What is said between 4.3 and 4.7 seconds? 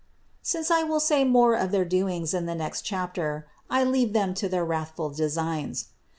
to their